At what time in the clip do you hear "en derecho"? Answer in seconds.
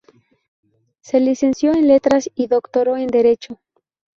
2.97-3.59